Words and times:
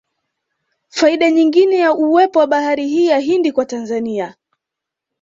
Faida 0.89 1.31
nyingine 1.31 1.75
ya 1.77 1.93
uwepo 1.93 2.39
wa 2.39 2.47
bahari 2.47 2.87
hii 2.87 3.05
ya 3.05 3.19
Hindi 3.19 3.51
kwa 3.51 3.65
Tanzania 3.65 4.35